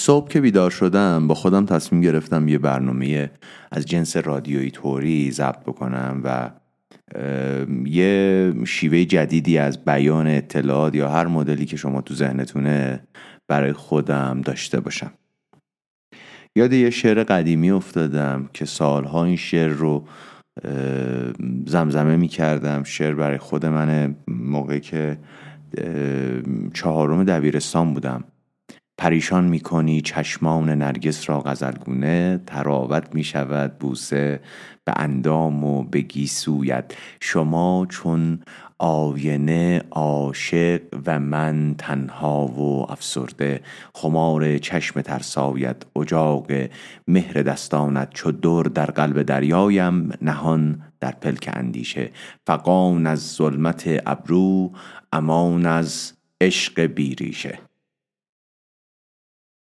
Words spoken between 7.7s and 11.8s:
یه شیوه جدیدی از بیان اطلاعات یا هر مدلی که